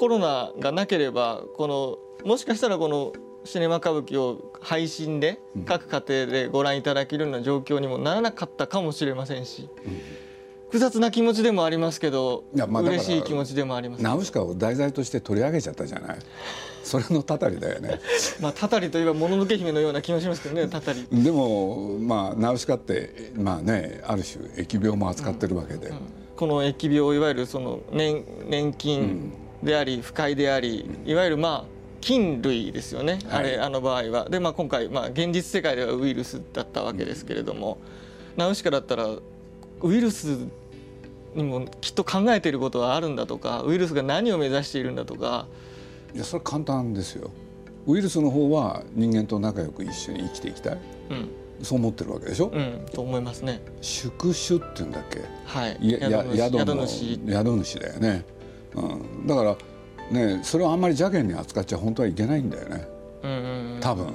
[0.00, 3.12] コロナがなければこのもしかしたらこの
[3.44, 9.68] シネマ歌舞伎を配信で各家庭でご覧いただけるような状況にもならなかったかもしれませんし、
[10.68, 14.02] 複雑な気持ちでもありますけど、いやまあ嬉しい気持ちでもあります。
[14.02, 16.18] ナウシカを題材として取り上げちゃったじゃない。
[16.82, 18.00] それのたたりだよね。
[18.40, 21.06] まあたたりといえばもののけ姫のような気もしますけどね、たたり。
[21.12, 25.92] でもまあナウシカってまあねある種疫病も扱ってるわけで、
[26.36, 33.40] この疫病いわゆるその年年金であり不快であり、いわゆるまあ菌類ですよね、はい。
[33.40, 34.28] あれあの場合は。
[34.28, 37.78] でまあ今回まあ現実世界ではウイルスだったわけですけれども、
[38.36, 40.38] ナウシカだったらウイルス
[41.34, 45.46] にもきっと考えていることはあるんだとかウイルスが何を目指しているんだとか。
[46.14, 47.30] いやそれ簡単ですよ。
[47.86, 50.78] ウイルスの方は人間と仲良く一緒に生きていきたい。
[51.10, 51.28] うん、
[51.62, 53.60] そう思ってるわけでしょ、うん、と思いますね。
[53.80, 55.20] 宿主っていうんだっけ？
[55.44, 57.18] はい、宿主。
[57.26, 58.24] 宿主だよね、
[58.74, 59.56] うん、だから
[60.10, 62.88] ねそれをあんまり邪険に扱っちゃ本当はいけないんだよね。
[63.22, 63.36] うんうん
[63.74, 63.80] うん。
[63.80, 64.12] 多分。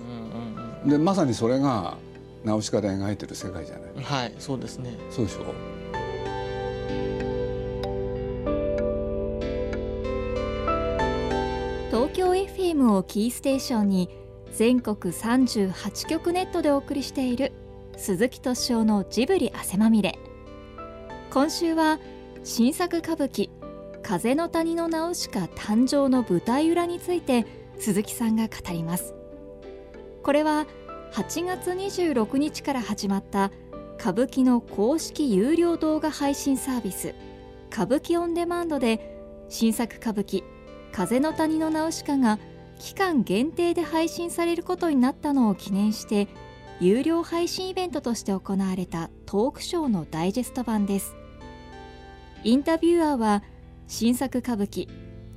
[0.85, 1.97] でまさにそれが
[2.43, 3.91] ナウシカで描いてる世界じゃない。
[3.95, 4.95] うんはいそうですね。
[5.09, 5.45] そうでしょ？
[11.89, 14.09] 東京 FM をキーステーションに
[14.51, 17.51] 全国38局ネットでお送りしている
[17.97, 20.17] 鈴木敏夫のジブリ汗まみれ。
[21.31, 21.99] 今週は
[22.43, 23.49] 新作歌舞伎
[24.07, 27.43] 「風の谷のナウシカ」誕生の舞台裏について
[27.79, 29.15] 鈴木さんが語ります。
[30.21, 30.67] これは
[31.13, 33.51] 8月26日から始まった
[33.99, 37.15] 歌舞伎の公式有料動画配信サービス
[37.71, 39.17] 歌舞伎オンデマンドで
[39.49, 40.43] 新作歌舞伎
[40.91, 42.37] 風の谷のナウシカが
[42.77, 46.27] 期間限定で配信されることになったのを記念して
[46.79, 51.15] 有料配信イベントとして行われたトークショーのダイジェスト版です。
[52.43, 53.41] インタビュアーは
[53.87, 54.87] 新作歌舞伎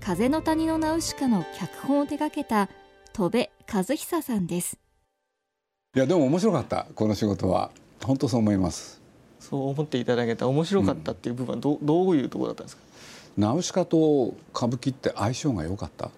[0.00, 2.70] 風の谷のナウシカの脚本を手掛けた
[3.12, 4.78] 戸部和久さんです。
[5.94, 7.70] いやでも面白かったこの仕事は。
[8.02, 9.02] 本当そう思います。
[9.38, 12.82] そう思っていただけた面白かったっていう部分はど,、うどういうところだったんですか？
[13.36, 16.10] ナウシカと歌舞伎って相性が良かった、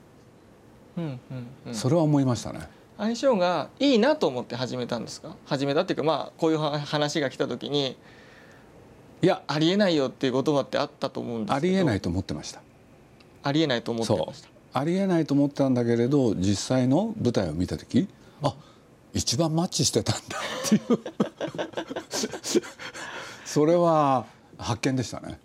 [0.97, 1.21] うんうん
[1.67, 2.61] うん、それは思いましたね。
[2.97, 5.35] 相性がいいなと思って始めたんですか？
[5.47, 7.97] 始めたっていうかまあこういうは話が来た時に
[9.23, 11.55] いやありえないよっていう言葉ってあったと思うんです。
[11.55, 12.63] ありえないと思ってました。
[13.43, 14.49] ありえないと思ってました。
[14.73, 18.09] ありえないと思ってたんだけれど実際の舞台を見た時
[18.43, 18.55] あ
[19.13, 21.01] 一番マッチしてたんだっていう。
[23.45, 24.27] それは
[24.59, 25.41] 発見でしたね、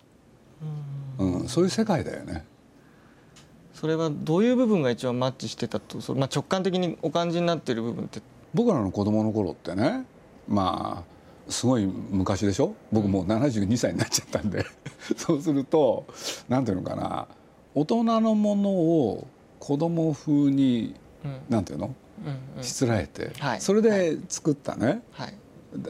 [1.18, 2.44] うん、そういう世界だよね。
[3.74, 8.22] それはどういう部分が一番マッチしてたと、それまあ直感的にお感じになっている部分って。
[8.54, 10.06] 僕らの子供の頃ってね
[10.48, 11.15] まあ
[11.48, 12.74] すごい昔でしょ？
[12.92, 14.64] 僕もう72歳になっちゃったんで。
[15.16, 16.06] そうすると
[16.48, 17.28] なんていうのかな。
[17.74, 19.26] 大人のものを
[19.60, 20.94] 子供風に
[21.50, 21.64] うん。
[21.64, 21.94] ていうの？
[22.24, 22.62] うんうん。
[22.62, 23.60] しつらえて、はい。
[23.60, 25.34] それで作ったね、はい。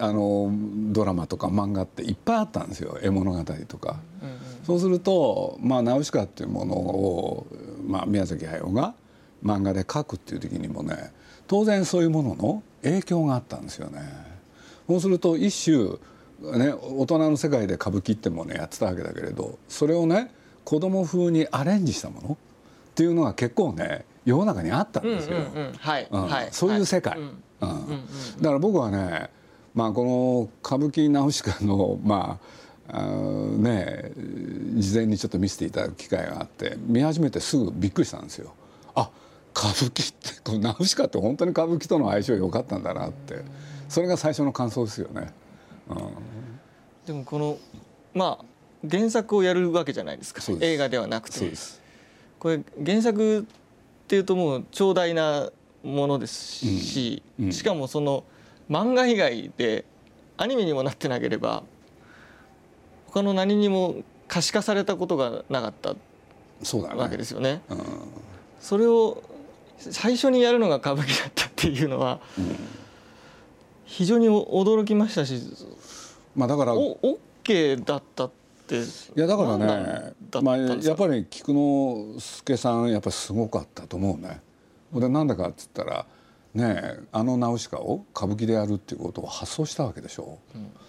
[0.01, 0.51] あの
[0.93, 2.99] ドラマとか漫画っていっぱいあったんですよ。
[3.03, 4.01] 絵物語とか。
[4.23, 4.37] うんうん。
[4.65, 7.47] そうすると、まあ、ナウシカっていうものを、
[7.87, 8.95] まあ、宮崎駿が
[9.45, 11.13] 漫画で描くっていう時にもね
[11.47, 14.01] 当然そういうものの影響があったんですよね。
[14.89, 20.33] そうすると一種、ね、大人の世界で歌舞伎ってもねやってたわけだけれどそれをね
[20.65, 22.35] 子供風にアレンジしたもの？
[22.35, 22.37] っ
[22.95, 25.37] ていうのが結構ね世の中にあったんですよ。
[25.79, 26.27] はい、うん。
[26.27, 27.17] はい、そういう世界、
[27.61, 29.31] だから僕はね、
[29.75, 32.41] まあ、この歌舞伎ナウシカの ま
[32.89, 34.13] ああーね
[34.81, 38.53] 事前にちょっと見せていただく機会があって見始めてすぐびっくりしたんですよ。
[38.95, 39.11] あ
[39.55, 43.45] 歌舞伎ってこのナウシカって本当に歌舞伎との相性良かったんだなって
[43.89, 45.33] それが最初の感想ですよね。
[45.89, 45.99] うん。
[47.07, 47.59] でもこの
[48.15, 48.45] まあ
[48.89, 50.43] 原作をやるわけじゃないですか。
[50.61, 51.53] 映画ではなくて。
[52.39, 53.45] これ原作っ
[54.07, 55.51] ていうともう長大な
[55.83, 57.45] ものですし、うん。
[57.47, 57.53] うん。
[57.53, 58.25] しかもその
[58.71, 59.85] 漫画以外で
[60.37, 61.63] アニメにもなってなければ
[63.07, 63.97] 他の何にも
[64.29, 65.95] 可視化されたことがなかった。
[66.97, 67.61] わけですよね。
[67.69, 67.79] うん。
[68.61, 69.23] それを
[69.79, 72.19] 最初にやるのが歌舞伎だったっていうのは
[73.87, 75.41] 非常に驚きましたし
[76.35, 78.31] まあだからいお OK だったっ
[78.67, 78.83] て
[79.15, 80.13] やだからね
[80.43, 84.41] まあやっぱり菊之助さんやっぱりすごかったと思うね。
[84.93, 86.07] でなんだかっつったら
[86.55, 90.39] ねえあのナウシカを歌舞伎でやるっていうことを発想したわけでしょ。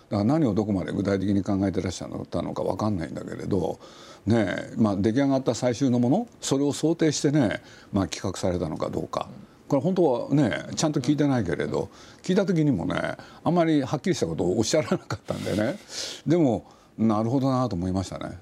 [0.09, 3.79] だから何をどこまで具体的に考えてらっしゃったのかわかんないんだけれど、
[4.25, 7.61] ねえまあ、出来上がった最終のものそれを想定してね、
[7.91, 9.27] まあ、企画されたのかどうか。
[9.67, 11.89] これ本当はねちゃんと聞いてないけれど
[12.23, 15.77] 聞いた時にもねあんまりはっきりしたことをおっしゃらなかったんでね。
[16.25, 16.65] でも
[16.97, 18.39] なるほどなと思いましたね。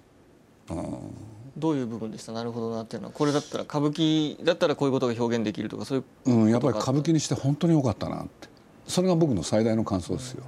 [0.69, 0.98] うん。
[1.57, 2.31] どういう部分でした？
[2.31, 8.48] なるほどなっていうのはこれだったら歌舞伎だったらこういうことが表現できるとかそういううん、やっぱり歌舞伎にして本当に良かったなって。
[8.88, 10.44] それが僕の最大の感想ですよ。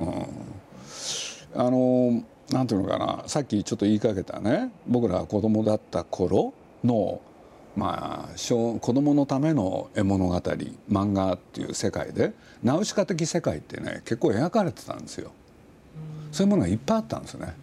[0.00, 1.60] うん。
[1.60, 3.22] あのなんていうのかな。
[3.26, 4.72] さっきちょっと言いかけたね。
[4.86, 6.52] 僕らが子供だった頃
[6.82, 7.20] の
[7.80, 15.32] まあ小子供のための絵物語漫画っていう世界でナウシカ的世界ってね結構描かれてたんですよ。
[16.30, 17.54] そういうものがいっぱいあったんですね。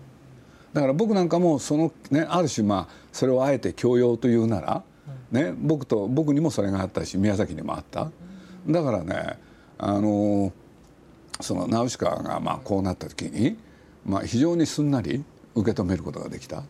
[0.74, 4.84] だから僕なんかもそのねある種まあそれをあえて教養というなら、
[5.32, 8.10] ね、僕と僕にもそれがあったし宮崎にもあった。
[8.68, 9.38] だからね
[9.78, 10.52] あの
[11.42, 13.56] そのナウシカがまあこうなった時に、
[14.04, 15.24] まあ、非常にすんなり
[15.54, 16.64] 受け止めることができた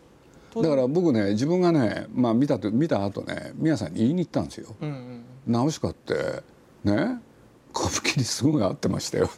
[0.62, 4.76] だから僕ね自分がね、まあ、見たと見た後ね宮さんに言いに行ったんですよ。
[4.82, 5.24] うんうん。
[5.46, 6.14] ナウシカって
[6.84, 7.20] ね歌舞
[7.74, 9.30] 伎にすごい合ってましたよっ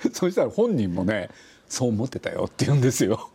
[0.00, 0.10] て。
[0.14, 1.30] そしたら本人もね
[1.68, 3.30] そう思ってたよって言うんですよ。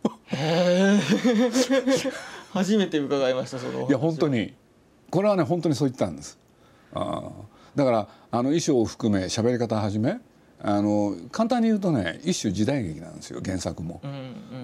[2.52, 4.54] 初めて伺いましたそのいや本当に。
[5.10, 6.38] これはね本当にそう言ったんです。
[6.94, 7.32] あー
[7.74, 10.18] だからあの衣装を含め喋り方はじめ
[10.64, 14.00] あの簡単に言うとね一種時代劇なんですよ原作も。
[14.04, 14.10] うん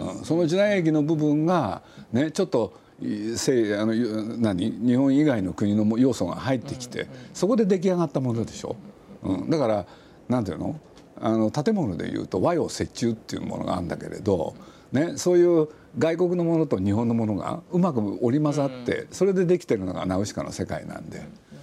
[0.01, 0.25] うんうん。
[0.25, 2.73] その時代劇の部分がねちょっと
[3.03, 4.71] いせあのゆ何？
[4.71, 8.77] 日本以外の国の要素が入ってきて、そこで出来上がったものでしょ？
[9.23, 9.87] うん、だから
[10.29, 10.81] なんていうの？
[11.21, 14.55] あの建物でいうと和洋折衷っていうものがあるんだけれど、
[14.93, 15.69] ね、そういう
[15.99, 21.23] 外国のものと日本のものがうまく織り交ざって、それでできてるのがナウシカの世界なんで。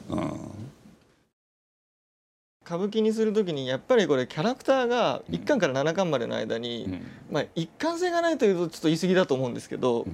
[0.09, 0.39] うん
[2.65, 10.05] 歌舞伎にするときにやっぱりこれキャラクターが1巻から7巻までの間に、うんまあ、一貫性がないというとちょっと言い過ぎだと思うんですけど、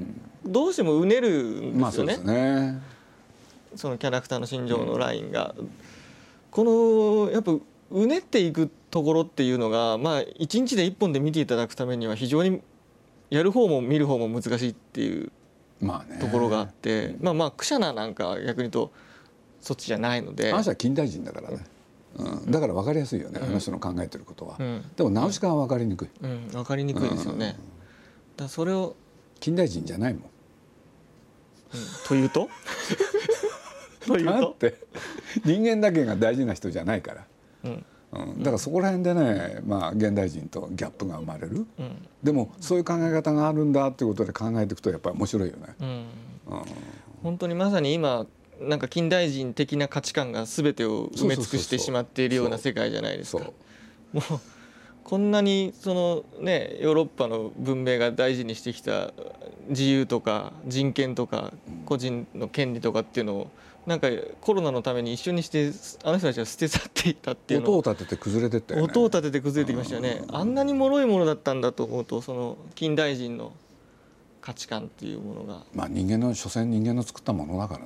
[0.45, 2.81] どうしてもうねるんですよね,、まあそね。
[3.75, 5.55] そのキャラクターの心情のラインが。
[6.51, 6.65] こ
[7.27, 7.53] のやっぱ
[7.91, 12.61] うねっていくところっていうのが、まあ、一日で一本で見ていただくためには非常に
[13.29, 15.31] やる方も見る方も難しいっていう
[15.79, 16.19] まあね。
[16.19, 18.91] ところがあって、まあまあクシャナなんかは逆に言うと
[19.61, 21.63] そっちじゃないのであ近代人だからね。
[22.15, 24.55] うん、だから分かりやすいよね、あの人の考えてることは。
[24.59, 24.85] うん。
[24.95, 26.09] でもナウシカは分かりにくい。
[26.21, 27.47] うん、分かりにくいですよね。
[27.47, 27.57] だか
[28.43, 28.95] らそれを、
[29.39, 30.23] 近代人じゃないもん。
[30.23, 30.29] うん。
[32.07, 32.49] というと？
[34.05, 34.77] というと、だって
[35.45, 37.25] 人間だけが大事な人じゃないから、
[37.63, 37.85] うん。
[38.13, 41.65] うん、だからそこら辺でね、まあ、現代人とギャップが生まれる。
[41.79, 42.07] うん。
[42.21, 45.75] でもそういう考え方があるんだっていうことで考えていくとやっぱり面白いよね。
[45.79, 46.05] うん、うん。
[47.23, 48.27] 本当にまさに今
[48.61, 53.43] なんか近代人的な価値観が全てを埋め尽くしてしまっているような世界じゃないですか。
[54.13, 54.23] もう
[55.03, 59.11] こんなにそのねヨーロッパの文明が大事にしてきた
[59.67, 61.51] 自由とか人権とか
[61.85, 63.51] 個人の権利とかっていうのを
[63.85, 64.09] なんか
[64.41, 65.71] コロナのために一緒にして
[66.03, 68.85] あの人たちは捨て去っていったっていう音を立てて崩れてったよね。
[68.85, 73.53] 音を立てて崩れてきましたよねあんなに脆いものだったんだと思うとその近代人の
[74.41, 77.79] 価値観っていうものが、まあ人間の所詮人間の作ったものだから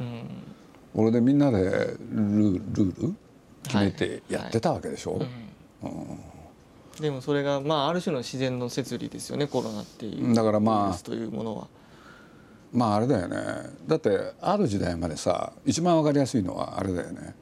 [0.00, 3.14] うん、俺でみんなでルール
[3.62, 5.20] 決めてやってたわけでしょ？
[7.00, 11.68] でもそれがまあある種の自然の摂理ですよねコロナっていうだからまあというものは。
[12.72, 13.36] まああれだよね。
[13.86, 17.34] だってある時代までさ一番わかりやすいのはあれだよね。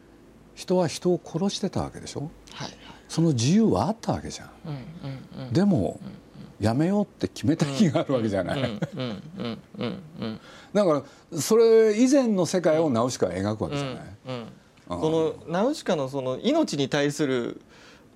[0.55, 2.21] 人は人を殺してたわけでしょ？
[2.53, 2.77] はいはい。
[3.09, 4.51] その自由はあったわけじゃん。
[4.67, 5.53] うんうんうん。
[5.53, 6.01] でも
[6.63, 10.41] やめようって決めた日があるわけじゃない、うんうんうんうんうん
[10.73, 13.97] だからそれ以前の世界をナウシカは描くわけじゃない、
[14.89, 17.61] このナウシカのその命に対する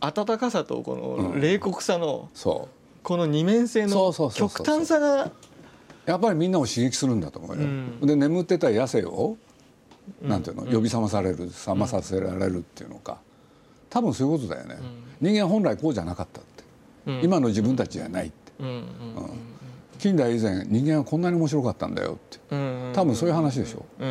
[0.00, 2.69] 温かさとこの冷酷さのそ
[3.03, 5.33] この二面性その極端さがう
[6.07, 8.00] やっぱりみんなを刺激するんだと思うよ、うん。
[8.00, 9.37] で眠ってた野生を
[10.23, 10.62] なんていうの？
[10.65, 13.19] 呼び覚まされる覚まさせられるっていうのか。
[13.91, 14.76] 多分そういうことだよね、
[15.21, 16.41] 人間本来こうじゃなかった
[17.23, 18.53] 今の自分たちじゃないって。
[19.99, 22.39] 近代以前人間はこんなに面白かったんだよって。
[22.95, 24.05] 多分そういう話でしょ、う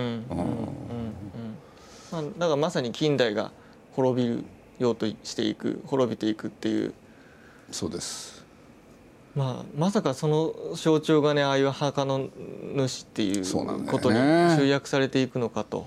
[2.40, 3.52] だからまさに近代が
[3.94, 4.44] 滅びる
[4.80, 6.94] ようとしていく滅びていくっていう。
[7.72, 8.46] そうです。
[9.36, 12.30] まあ、まさかその象徴がねああいう墓の
[12.74, 13.44] 主っていう
[13.86, 14.18] ことに
[14.58, 15.86] 集約されていくのかと。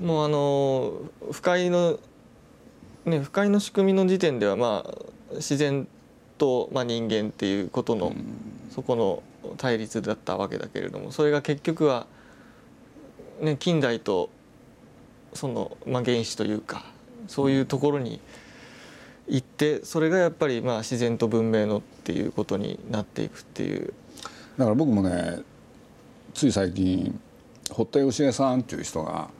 [0.00, 0.92] もうあの
[1.32, 1.98] 不快の
[3.04, 4.94] ね不快の仕組みの時点ではまあ
[5.34, 5.86] 自然
[6.38, 8.12] と、まあ、人間っていうことの、
[8.74, 9.22] そこの
[9.56, 12.06] 対立だったわけだけれどもそれが結局は、
[13.40, 14.30] ね、近代と
[15.34, 16.84] その、まあ、原始というか
[17.26, 18.20] そういうところに
[19.28, 23.94] 行ってそれがやっぱりまあ自然と文明のっていうことになっていくっていう。
[24.58, 25.38] だから僕もね
[26.34, 27.18] つい最近
[27.70, 29.30] 堀田芳恵さんっていう人が、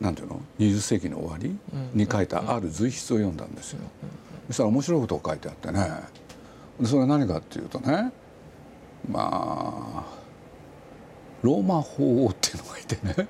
[0.00, 1.58] なんていうの？20世紀の終わり
[1.92, 3.80] に書いたある随筆を読んだんですよ。
[4.48, 5.90] そしたら面白いことを書いてあってね
[6.80, 8.12] でそれは何かっていうとね
[9.08, 10.18] まあ
[11.42, 13.28] ローマ法王っていうのがいてね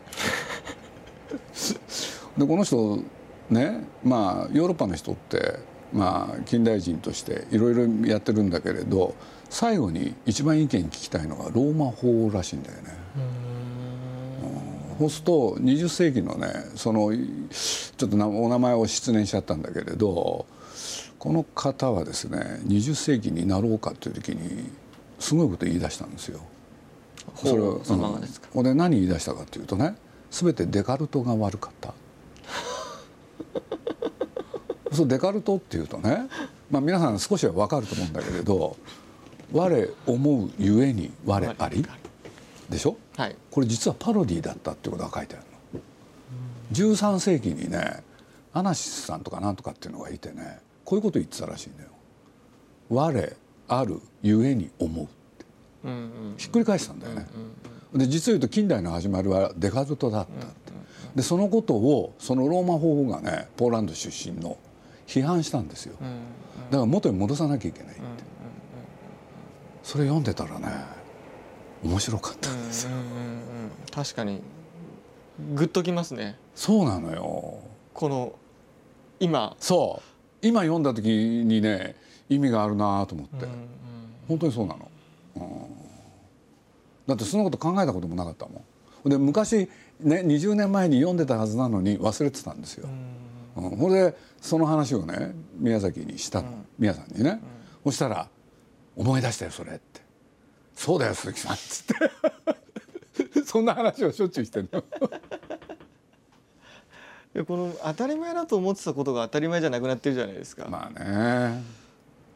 [2.38, 3.02] でこの人
[3.50, 5.58] ねまあヨーロッパの人って
[5.92, 9.14] まあ近代人としていろいろやってるんだけれど
[9.50, 12.98] 最後に一番意見聞きたいのがローマ法王らしいんだよね。
[14.98, 20.44] そうすると20世紀のねそのちょっとお名前を失念しちゃったんだけれど
[21.18, 24.70] この方はですね20世紀になろうかという時に
[25.18, 26.40] すごいこと言い出したんですよ。
[27.34, 27.80] それは
[28.54, 29.96] うん、で何言い出したかというとね
[30.30, 31.94] 全てデカルトが悪かった。
[34.94, 36.28] そうデカルトっていうとね、
[36.70, 38.76] まあ、皆さん少しは分かると思うんだけれど
[39.52, 41.84] 「我思うゆえに我あり」
[42.70, 45.80] でしょ、はい、これ実はパロディだったってことが書いてあるの。
[46.72, 48.02] 13世紀にね
[48.52, 51.90] アナシスさんとかなんとかっていうのがいてねこういうこと言ってたらしいんだよ。
[52.88, 53.36] 我
[53.68, 55.12] あるゆえに思うって、
[55.84, 57.26] うんうん、ひっくり返したんだよね。
[57.92, 60.72] で実を言うと近代の始まりはデカルトだったって。
[61.14, 64.56] でそのことをそのローマ法王がねポーランド出身の
[65.06, 65.94] 批判したんですよ。
[66.70, 68.02] だから元に戻さなきゃいけないって。
[69.82, 70.68] それ読んでたらね
[71.84, 72.92] 面白かったんですよ。
[73.94, 74.40] 確かに
[75.54, 76.38] グッときますね。
[76.54, 77.58] そうなのよ。
[77.92, 78.32] この
[79.20, 81.96] 今そう今読んだ時にね
[82.28, 83.68] 意味があるなと思って、うんうん、
[84.28, 84.90] 本当にそうなの、
[85.36, 85.42] うん、
[87.06, 88.64] だってそんなこと考えたこともなかったも
[89.06, 89.08] ん。
[89.08, 89.68] で昔
[90.00, 92.88] ね20年前に読んでたはずなのに忘れてたんですよ、
[93.56, 93.92] うん、ほ、うん。
[93.92, 97.40] でその話をね宮崎にしたの、うん、宮さんにね、
[97.84, 98.28] そしたら
[98.96, 100.00] 「思い出したよそれ」って
[100.74, 101.94] 「そうだよ鈴木さん」っつって。
[103.44, 104.82] そんな話をしょっちゅうしてるの
[107.44, 110.66] この当たり前だと思ってたことが当たり前じゃなくなってるじゃないですか。
[110.68, 111.62] まあね。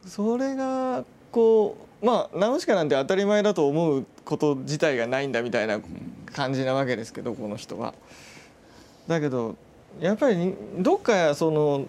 [0.05, 5.79] それがこうまあナウシカなんて当たり前だと思うこと自体がないんだみたいな
[6.33, 7.93] 感じなわけですけどこの人は。
[9.07, 9.55] だけど
[9.99, 11.85] やっぱりどっかその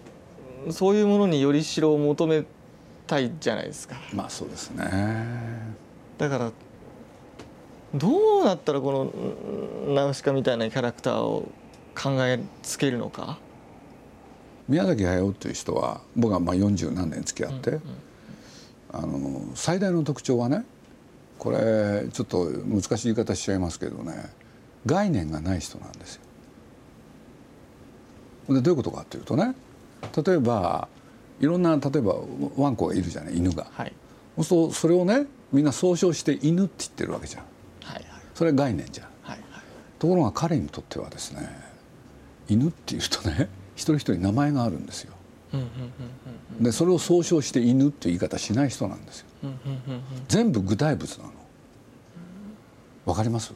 [0.71, 2.43] そういうものによりしろを求め
[3.07, 3.95] たいじゃないですか。
[4.13, 4.85] まあそうですね。
[6.17, 6.51] だから
[7.93, 9.11] どうなったらこ
[9.87, 11.47] のナウシカみたいなキャラクターを
[11.95, 13.39] 考えつけるのか？
[14.67, 17.81] 宮崎駿という人は僕はまあ40何年付き合って、うんうん、
[18.91, 20.65] あの最大の特徴はね
[21.37, 24.13] これちょっと難しい言い方しちゃいますけどね
[24.85, 26.21] 概念がない人なんですよ。
[28.55, 29.55] でどういうことかというとね
[30.25, 30.87] 例えば
[31.39, 32.15] いろんな例えば
[32.55, 33.93] ワンコがいるじゃない犬が、はい、
[34.37, 37.43] そうするとそれをねみんな総称して犬って言ってるわけじゃん、
[37.83, 39.63] はいはい、それ概念じゃん、はいはい、
[39.99, 41.49] ところが彼にとってはですね
[42.47, 45.13] 犬っていうとね一人一人名前があるんですよ。
[46.59, 49.27] でそれを総称して犬っていう言い方しない人なんですよ。
[50.27, 51.31] 全部具体物なの。
[53.05, 53.53] わかります？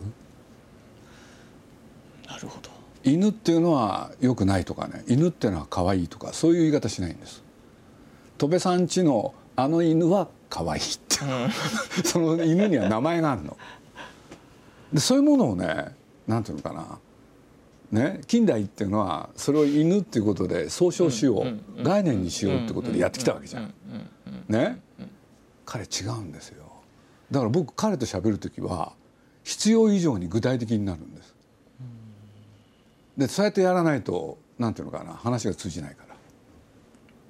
[2.27, 2.69] なるほど。
[3.03, 7.43] 犬っていうのは良くないとかね犬っていうのは可愛いとかそういう言い方しないんです。
[8.37, 11.17] 戸部さんちのあの犬は可愛いって、
[12.07, 13.57] その犬には名前があるの。
[14.93, 15.93] でそういうものをね
[16.27, 16.97] なんていうのかな
[17.91, 23.73] ね、近代っていうのはそれを犬っていうことで総称しよう概念にしようってことでやってきたわけじゃん。
[24.47, 24.79] ね？
[25.65, 26.65] 彼違うんですよ。
[27.31, 28.93] だから僕彼と喋る時は
[29.43, 31.35] 必要以上に具体的になるんです。
[33.17, 36.09] でそうやってやらないとなんていうのかな話が通じないから。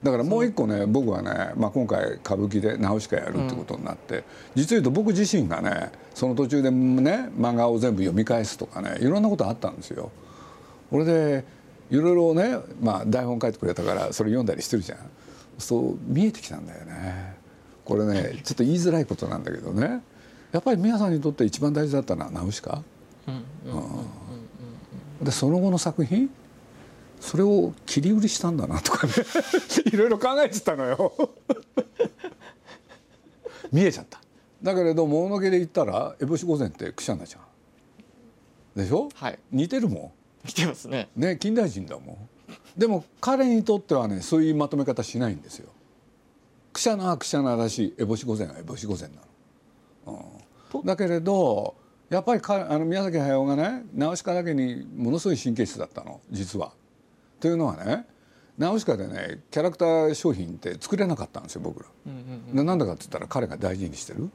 [0.03, 4.23] だからもう一個ね僕はね、まあ、今回歌舞伎で「ナウシカ」やるってことになって、
[4.55, 10.11] 実を言うと僕自身がねその途中でね漫画を全部読み返すとかねいろんなことあったんですよ。
[10.89, 11.45] これで
[11.89, 14.99] いろいろね、まあ、台本書いてくれたからそれ読んだりしてるじゃん。
[15.57, 17.35] そう見えてきたんだよね。
[17.83, 20.01] これねちょっと言いづらいことなんだけどね。
[20.51, 22.83] やっぱり皆さんにとって一番大事だったのはナウシカ？
[25.21, 26.29] でその後の作品？
[27.19, 29.13] それを切り売りしたんだなとかね。
[29.85, 31.13] いろいろ考えてたのよ。
[33.71, 34.21] 見えちゃった。
[34.63, 37.41] だけれどものけで言ったら烏帽子御前ってクシャナちゃん。
[38.75, 40.11] でしょ、はい、似てるもん
[40.45, 42.17] 来てますねね近代人だもん
[42.77, 45.69] でも彼にとってはねそういうまとめ方しないんですよ
[46.73, 49.09] クシャナはクシャナだし烏帽子御前は烏帽子御前な
[50.05, 50.41] の、
[50.73, 51.75] うん、だけれど
[52.09, 56.73] やっぱりかあの宮崎駿がねナウシカだけにものすごい神経質だったの実は。
[57.39, 58.05] というのはね
[58.57, 61.85] ナウシカでねキャラクター商品って作れなかったんですよ僕ら。
[62.07, 62.17] うんうん
[62.49, 64.29] うん、でなんだかって言ったら彼が大事にしてる。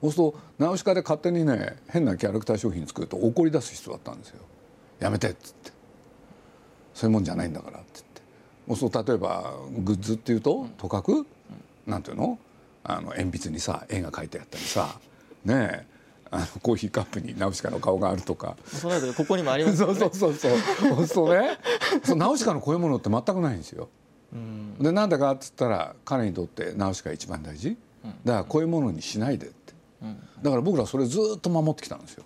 [0.00, 4.40] そうするとナウシカで勝手にね変なキャラクター商品作ると怒り出す人だったんですよ。
[5.00, 5.72] やめて」っつって
[6.94, 7.88] 「そういうもんじゃないんだから」って。
[7.94, 8.22] 言って
[8.66, 11.26] もうそう例えばグッズっていうととかく？
[11.86, 12.38] なんていうの？
[12.84, 15.00] あの鉛筆にさ絵が描いてあったりさ。
[15.44, 15.86] ねえ。
[16.32, 18.56] あのコーヒーカップにナウシカの顔があるとか。
[18.66, 20.48] その後ここにもあります そうそうそうそ
[21.02, 21.06] う。
[21.06, 21.58] そうね。
[22.04, 23.88] そうナウシカのこういうものって全くないんですよ。
[24.32, 24.76] うん。
[24.78, 27.76] でなんでかっつったら彼にとってナウシカが一番大事。
[28.24, 29.74] だからこういうものにしないでって。
[30.02, 30.20] うん。
[30.42, 32.24] だから僕らそれずっと守ってきたんですよ。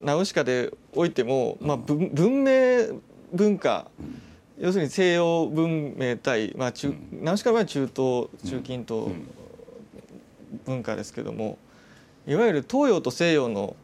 [0.00, 3.00] ナウシカでおいても、まあ、文文明
[3.32, 3.90] 文化、
[4.58, 9.28] 要するに西洋文明対、まあ中ナウシカは中東中近東ん
[10.64, 11.58] 文化ですけども、
[12.26, 13.74] いわゆる東洋と西洋の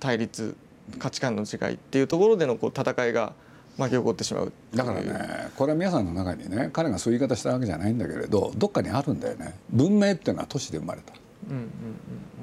[0.00, 0.56] 対立
[0.98, 3.34] 価値観の違いっていうところでのこう戦いが
[3.76, 9.54] 巻き起こってしまうだからねこれは皆さんの中にね彼がそういう言い方したわけじゃないんだけれどどっかにあるんだよね。
[9.70, 11.12] 文明っていうのは都市で生まれた。
[11.50, 11.70] うん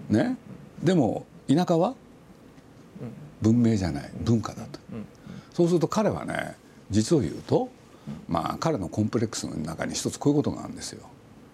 [0.09, 0.17] うん。
[0.17, 0.37] ね、
[0.83, 1.95] でも田舎は
[3.41, 5.05] 文明じゃない文化だと、うん。
[5.53, 6.55] そうすると彼はね
[6.89, 7.69] 実を言うと、
[8.27, 11.07] まあ彼のコンプレックスの中に一つこういうことがあるんですよ。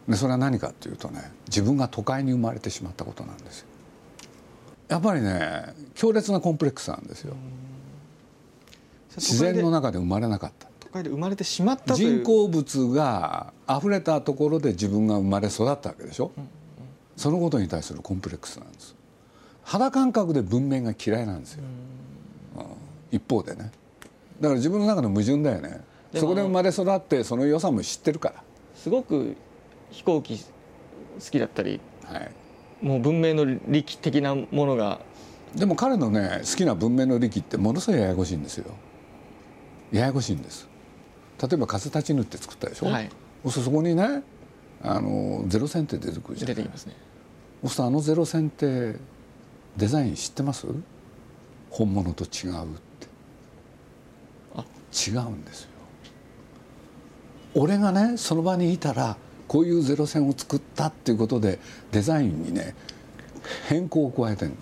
[0.08, 3.68] でそれは何かっていうとね自分が都会に生まれてしまったことなんですよ。
[4.88, 7.36] やっぱりね強烈なコンプレックスなんですよ。
[9.16, 10.68] 自然の中で生まれなかった。
[10.80, 16.32] 都会で生まれてしまった人工物が溢れたところで自分が生まれ育ったわけでしょ、
[17.18, 18.96] そのことに対するコンプレックスなんです
[19.68, 21.64] 肌感覚で文明が嫌いなんですよ、
[22.56, 22.64] うん。
[23.12, 23.70] 一方でね。
[24.40, 25.82] だから自分の中の矛盾だよね。
[26.16, 28.34] そこで生まれ育ってその良さも知ってるか
[28.74, 29.36] すごく
[29.92, 30.46] 飛行機好
[31.30, 32.32] きだったりら、はい、
[32.82, 35.02] もう文明の利器的なものが
[35.54, 38.72] でも彼のね好きな文明の利器ってものすごいややこしいんですよ。
[39.92, 40.68] ややこしいんです。
[41.42, 43.10] 例えば風立ちぬって作ったでしょ、はい。
[43.50, 44.24] そこにね
[44.82, 46.94] あのゼロ線って出てくるじゃん出てきますね。
[47.68, 48.96] そあのゼロ線って
[49.78, 50.68] デザイン知ってます？
[51.70, 52.66] 本物と違うっ
[53.00, 53.08] て。
[54.56, 54.66] あ。
[54.92, 55.70] 違うんですよ。
[57.54, 59.18] 俺がねその場にいたら
[59.48, 61.60] こういうゼロ線を作ったっていうことで
[61.92, 62.76] デザインにね
[63.68, 64.56] 変更を加えてんの。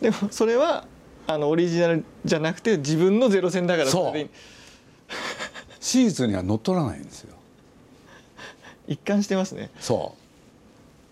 [0.00, 0.86] でもそれは
[1.26, 3.88] あのオリジナルじゃなくて自分のゼロ線だから。
[3.90, 4.28] そう。
[5.80, 7.36] 史実 には乗っ取らないんですよ。
[8.88, 9.70] 一貫してますね。
[9.80, 10.16] そ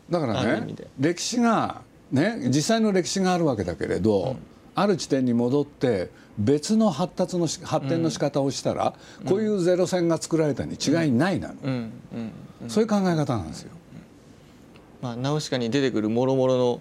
[0.08, 0.12] う。
[0.12, 4.36] だからね歴史がね実際の歴史があるわけだけれど、
[4.74, 8.94] ある地点に戻って別の発達のし発展の仕方をしたら、
[9.26, 11.92] こういうゼロ線が作られたに違いないなの、うん。
[12.62, 12.70] うん。
[12.70, 13.70] そういう考え方なんですよ。
[15.02, 16.80] まあ、ナウシカに出てくるもろもろの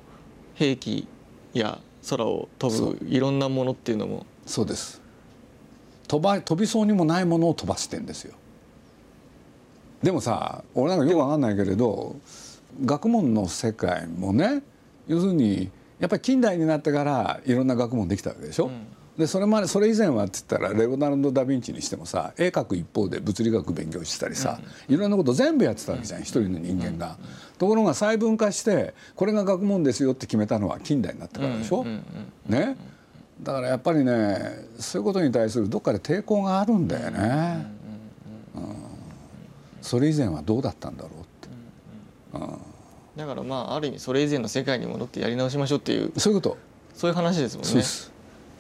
[0.56, 1.08] 兵器
[1.54, 4.26] や空を飛そぶいろんなものっていうのも。
[4.46, 5.02] そうです。
[6.08, 8.34] 飛ば飛びそうにもないものを飛ばしてんですよ。
[10.02, 12.16] でもさ俺なんかよくわかんないけれど
[12.84, 14.64] 学問の世界もね
[15.10, 15.70] 要するに
[16.00, 18.72] やっぱり近代になってからいろんな学問できたわけでしょ、
[19.18, 27.18] でそれまでそれ以前はって言ったらレオナルド・ダ・ヴィンチにしてもさ絵描く一方で物理学勉強してたりさ、いろんなこと全部やってたわけじゃん、一人の人間が。
[27.58, 31.84] ところが細分化してこれが学問ですよって決めたのは近代になってからでしょ？
[32.48, 32.78] ね？
[33.44, 34.38] だからやっぱりね
[34.78, 37.66] そういうことに対するどっかで抵抗があるんだよね。
[38.56, 38.64] うん
[39.82, 41.50] それ以前はどうだったんだろうって。
[43.20, 46.58] だからまあある意味それ以前の世界に戻ってやり直しましょうっていうそういうこと？
[46.94, 47.84] そういう話ですもんね。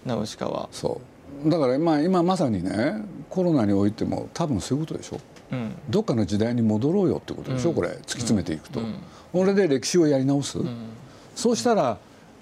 [0.06, 0.68] ナウシカは。
[0.74, 1.00] そ
[1.46, 1.50] う。
[1.50, 5.20] だからまあ今まさにねコロナにおいても多分そういうことでしょ。
[5.54, 5.76] うん。
[5.90, 7.76] どっかの時代に戻ろうよってことでしょ、うん。
[7.76, 7.88] これ。
[7.90, 8.96] 突き詰めていくと、うん。
[9.32, 10.90] これで歴史をやり直す、うん。
[11.36, 11.98] そうしたら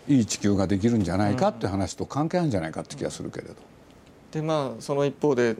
[0.07, 3.53] いい地球ができるんじゃないかって話と関係あるんじゃないかって気がするけれど、
[4.31, 5.55] でまあその一方で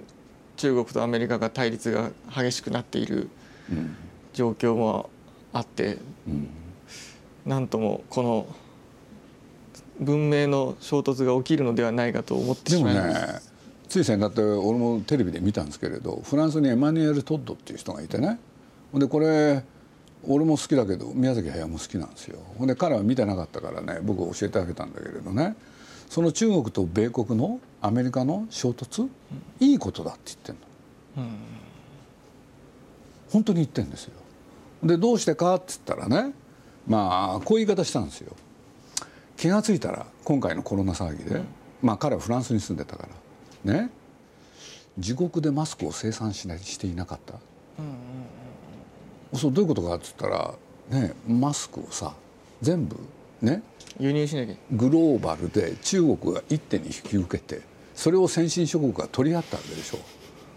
[0.55, 3.29] 中国とアメリカが対立が激しくなっている
[3.71, 3.95] うん。
[4.33, 5.09] 状況も
[5.53, 6.49] あってうん。
[7.45, 8.47] なんともこの
[9.99, 13.27] 文明の衝突が起きるのではないかと思ってしまいます。
[13.27, 13.57] ね
[13.87, 18.37] つい先だって俺もテレビで見たんですけれどフランスにエマニュエル・トッドっていう人がいてね。
[18.91, 19.63] ほんでこれ
[20.23, 22.39] 俺も好きだけど宮崎駿も好きなんですよ。
[22.57, 25.55] ほんで彼は見てなかったからね僕教えてあげたんだけれどね。
[26.09, 29.07] その中国と米国のアメリカの衝突
[29.59, 30.61] いいことだって言ってんの。
[31.17, 31.35] うん。
[33.29, 34.13] 本当に言ってんですよ
[34.83, 36.33] でどうしてかって言ったらね
[36.87, 38.35] まあこういう言い方したんですよ。
[39.35, 41.41] 気が付いたら今回のコロナ騒ぎで、
[41.81, 43.07] まあ彼はフランスに住んでたか
[43.65, 43.89] らね。
[44.97, 47.35] 自国でマスクを生産しないしていなかった、
[49.37, 50.55] そうどういうことかって言ったら
[50.89, 52.15] ねマスクをさ
[52.61, 52.97] 全部
[53.41, 53.61] ね。
[53.99, 54.55] 輸入しなきゃ。
[54.71, 57.61] グローバルで中国が一手に引き受けて
[57.93, 59.99] それを先進諸国が取り合ったわけでしょ。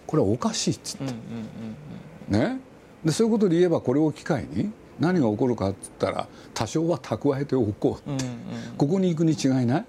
[0.07, 1.05] これはおかしいっつって。
[1.05, 1.17] うんうん
[2.35, 2.57] うん。
[2.57, 2.61] ね、
[3.05, 8.21] でそういうことで言えばこれを機会に何が起こるかって言ったら多少は蓄えておこう、うんうん。
[8.77, 9.85] ここに行くに違いない、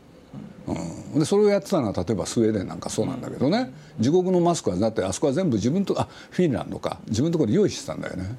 [1.13, 6.99] うん、でそれをやってたのは例えばスウェーデンなんかそうなんだけどね、自国のマスクはだってあそこは全部自分とあフィンランドか。
[7.07, 8.37] 自分のところで用意してたんだよね。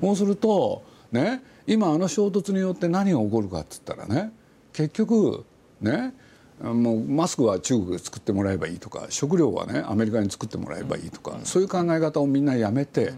[0.00, 4.32] そうするとね今あの衝突によって何が起こるかっつったらね
[4.72, 5.46] 結局
[5.80, 6.12] ね
[6.60, 13.12] もうマスクは中国で作ってもらえばいいとか食料はねアメリカに作ってもらえばいいとか、そういう考え方をみんなやめて、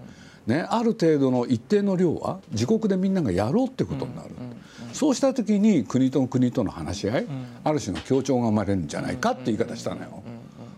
[0.46, 4.30] ね、ある程度の一定の量は自国でみんながやろうってことになる、
[4.92, 7.26] そうした時に国と国との話し合い、
[7.64, 10.22] ある種の協調が生まれるんじゃないかって言い方したのよ。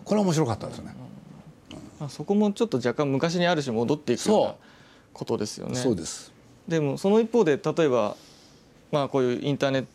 [0.05, 0.95] これは面白かったですね。
[2.01, 4.55] まあ、そこもちょっと若干昔にある種戻っていくような
[5.13, 5.75] ことですよね。
[5.75, 6.33] そうです。
[6.67, 8.17] でもその一方で例えば
[8.91, 9.87] まあこういうインターネッ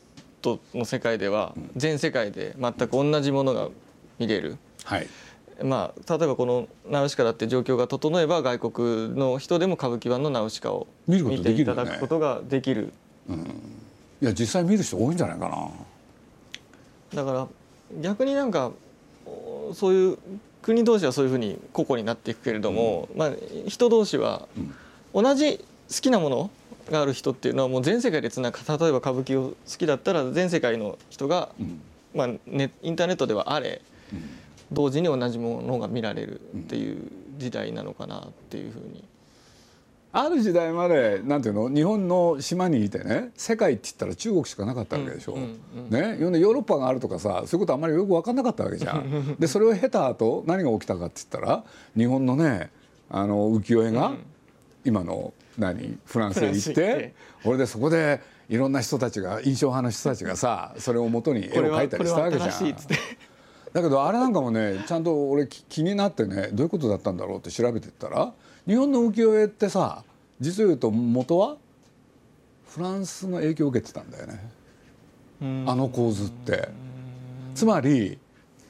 [0.41, 3.69] トの世界では全世界で全く同じものが
[4.19, 4.57] 見れる。
[4.83, 5.07] はい
[5.63, 12.91] まあ、例えばこの「ナウシカ」だって状況が整えば外国の人でも歌舞伎版の「ナウシカ」を見ていただくことができる。
[14.21, 15.69] いや実際見る人多いんじゃないかな。
[17.13, 17.47] だから
[18.01, 18.71] 逆になんか
[19.25, 20.17] おそういう
[20.61, 23.31] 国同士はそういうふうに個々になっていくけれども、まあ、
[23.67, 24.47] 人同士は
[25.13, 26.49] 同じ好きなもの
[26.89, 31.49] がある人っていうのはもう全世界でつなが例えば歌舞伎を好きだったら全世界の人が、
[32.15, 33.81] まあネインターネットではあれ、
[34.73, 39.03] 同時に同じものが見られるっていう時代なのかなっていうふうに。
[40.15, 45.33] ある時代までなんていうの日本の島にいてね世界って言ったら中国しかなかったわけでしょ。
[45.33, 49.35] うんうんね、ヨーロッパがあるとかさそういうことあんまりよく分かんなかったわけじゃん。
[49.39, 51.63] でそれを経た後何が起きたかって言ったら
[51.97, 52.69] 日本のね
[53.09, 54.13] あの浮世絵が
[54.85, 57.13] 今の何フランスへ行ってて。
[57.45, 62.51] 俺でそこでいろんな人たちが印象派の人たちがさそれを元に絵を描いたりしたわけじゃん
[63.73, 68.31] だけどあれなんかもねちゃんと俺き気になってねどういうことだったんだろうって調べてったら
[68.65, 70.03] 日本の浮世絵ってさ
[70.39, 71.57] 実を言うと元は
[72.67, 74.49] フランスの影響を受けてたんだよね
[75.67, 76.69] あの構図って。
[77.53, 78.17] つまり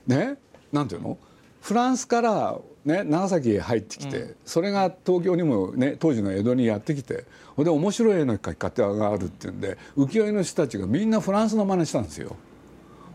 [0.07, 0.35] ね
[0.73, 1.17] なんていうの？
[1.61, 7.23] フランスから、ね、長崎へ入ってきて、それが東京にも、ね、当時の江戸にやってきて
[7.55, 12.35] ほんで面白い絵の描き方があるっていうんで浮世絵の人たちがみんなフランスの真似したんですよ。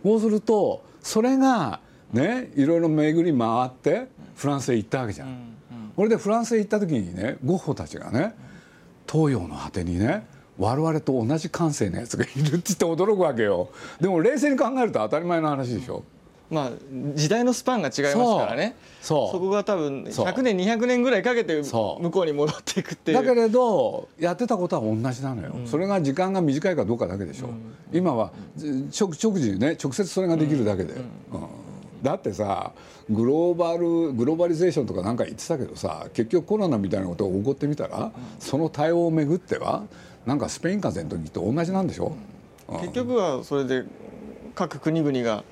[0.03, 1.81] そうするとそれが
[2.13, 5.55] ねいろいろ巡り回ってフランスへ行ったわけじゃん。
[5.97, 8.35] これでフランスへ行った時にねゴッホたちがね
[9.11, 10.27] 東洋の果てにね
[10.59, 13.71] 我々と同じ感性のやつがいるって言って驚くわけよ。
[14.01, 16.05] でも冷静に考えると当たり前の話でしょ。
[16.51, 16.71] まあ
[17.15, 18.75] 時代のスパンが違いますからね。
[19.03, 20.27] そこが多分そう。
[20.27, 23.19] 100年200年ぐらいかけて向こうに戻っていくっていう。
[23.19, 27.51] だけれどやってたことは同じなのよ、それが時間が短いかどうかだけでしょ、
[27.93, 28.67] 今はじ
[28.99, 31.03] 直直時ね直接それができるだけで、うん。
[32.03, 32.73] だってさ
[33.11, 39.83] グローバルグローバリゼーションとかなんか言ってたけどさ結局コロナみたいなことが起こってみたら、その対応をめぐっては
[40.25, 42.17] なんかスペイン風邪の時と同じなんでしょ、
[42.69, 42.81] うん。
[42.81, 43.85] 結局はそれで
[44.55, 45.45] 各国々が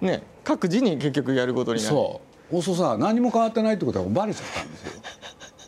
[0.00, 4.92] ね各自に結局やることになるそう放送さ何も変わってないってことがバレちゃったんですよ。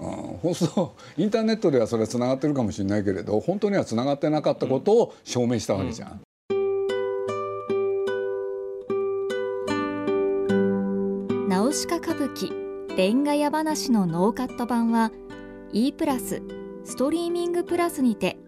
[0.00, 0.06] うん、
[0.38, 6.20] 放送インターネットではそれはつながってるかもしれないけれど本当にはつながってなかったことを証明したわけじゃん。
[11.48, 15.10] ナウシカ歌舞伎レンガ屋話のノーカット版は
[15.72, 16.42] E プラス
[16.84, 18.38] ストリーミングプラスにて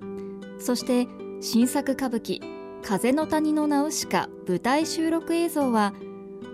[0.59, 1.09] そして
[1.41, 5.93] 新作歌舞伎風の谷のナウシカ舞台収録映像は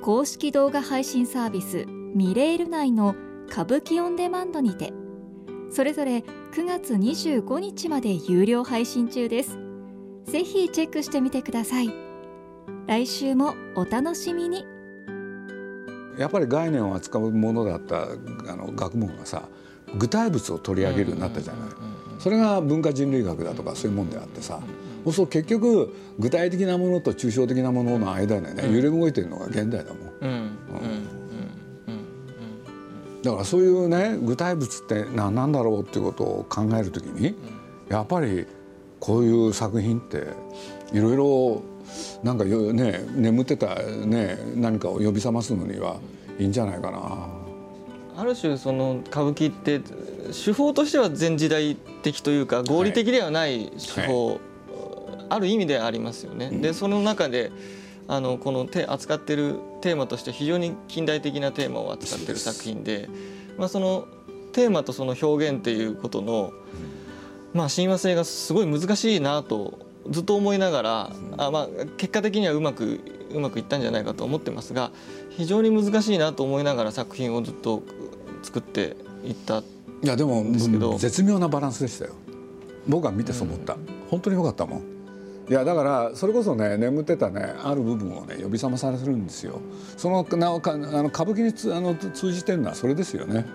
[0.03, 3.15] 公式動画配信サービスミレール内の
[3.49, 4.93] 歌舞伎オンデマンドにて
[5.71, 9.59] それぞれ9月25日まで有料配信中です。
[10.25, 11.93] ぜひチェックしてみてください。
[12.87, 14.65] 来週もお楽しみに。
[16.19, 19.49] やっぱり概念を扱うものだったあの学問がさ
[19.99, 21.69] 具体物を取り上げるようになったじゃない。
[22.19, 24.61] それが文化人類学だとかそういうもんであってさ、
[25.07, 30.13] そうすると結局具体的なものと抽象的なものの間でね、揺れ動いてるのが現代だもん。
[30.21, 31.17] うんうん
[33.23, 37.35] だからそういうね具体物って何なんだろうっていうことを考えるときに
[37.89, 38.47] やっぱり
[39.01, 40.29] こういう作品って
[40.93, 41.63] いろいろ
[42.23, 45.99] なんかよね眠ってたね何かを呼び覚ますのには
[46.39, 47.29] いいんじゃないかな。
[48.17, 49.81] ある種その歌舞伎って
[50.33, 54.41] 手法としては前時代的というか合理的ではない手法、
[55.29, 56.51] ある意味でありますよね。
[56.51, 57.53] でその中で
[58.09, 63.09] あのこの手扱ってるテーマとして非常に近代的なテーマを扱ってる作品で、
[63.59, 64.07] まあ、その
[64.53, 66.53] テーマとその表現っていうことの、
[67.53, 73.01] まあ、親和性がすごい難しいなとずっと思いながら、あまあ、結果的にはうまく
[73.35, 74.93] うまくいったんじゃないかと思ってますが
[75.31, 77.83] 非常に難しいなと思いながら作品をずっと
[78.45, 79.65] 作っていった
[80.03, 82.13] いやでもですけど絶妙なバランスでしたよ。
[82.87, 83.77] 僕は見てそう思った、
[84.09, 84.96] 本当に良かったもん
[85.49, 89.61] いやだからそれこそね眠ってたねある部分をね呼び覚まされるんですよ。
[89.97, 93.47] そのなおかあの歌舞伎につあの通じてるのはそれですよね。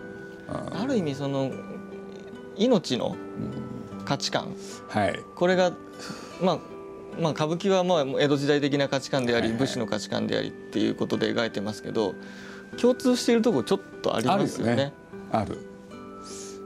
[0.47, 1.51] ある意味その
[2.55, 3.15] 命の
[4.05, 4.53] 価値観、
[4.89, 5.71] はい、これが、
[6.41, 6.59] まあ、
[7.19, 12.15] まあ歌舞伎はまあ江戸時代的な価値観であり、武士の価値観でありっていうことで描いてますけど
[12.79, 14.93] 共通しているところちょっとありますよね。
[15.31, 15.61] ある、ね、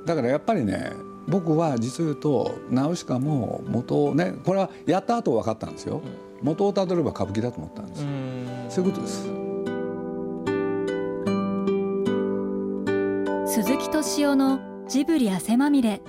[0.05, 0.91] だからやっぱりね
[1.27, 6.01] 僕は実を言うとナウシカも元をねこれはやった後分かったんですよ、
[6.41, 9.45] うん、元をたどれば歌舞伎だと思ったんですそういうことです。
[13.55, 14.59] 鈴木敏夫の
[14.89, 16.01] ジブリ汗まみれ。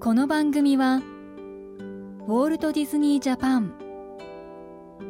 [0.00, 3.74] この番組はウォールト・ディズニー・ジャパン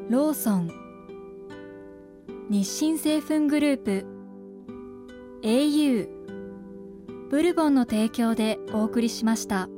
[0.08, 0.70] ローソン
[2.50, 4.06] 日清製粉グループ
[5.42, 6.17] au
[7.30, 9.68] ブルボンの提供でお送りしました。